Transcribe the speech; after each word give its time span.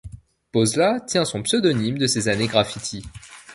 Pozla 0.51 0.99
tient 1.01 1.25
son 1.25 1.43
pseudonyme 1.43 1.99
de 1.99 2.07
ses 2.07 2.27
années 2.27 2.47
graffiti. 2.47 3.03